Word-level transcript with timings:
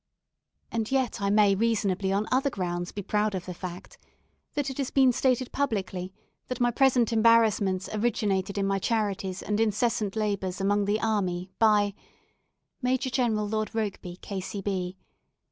And 0.71 0.91
yet 0.91 1.21
I 1.21 1.29
may 1.29 1.53
reasonably 1.53 2.11
on 2.11 2.25
other 2.31 2.49
grounds 2.49 2.91
be 2.91 3.03
proud 3.03 3.35
of 3.35 3.45
the 3.45 3.53
fact, 3.53 3.99
that 4.55 4.71
it 4.71 4.79
has 4.79 4.89
been 4.89 5.11
stated 5.13 5.51
publicly 5.51 6.11
that 6.47 6.59
my 6.59 6.71
present 6.71 7.13
embarrassments 7.13 7.87
originated 7.93 8.57
in 8.57 8.65
my 8.65 8.79
charities 8.79 9.43
and 9.43 9.59
incessant 9.59 10.15
labours 10.15 10.59
among 10.59 10.85
the 10.85 10.99
army, 10.99 11.51
by 11.59 11.93
Major 12.81 13.11
General 13.11 13.47
Lord 13.47 13.73
Rokeby, 13.75 14.19
K.C. 14.21 14.95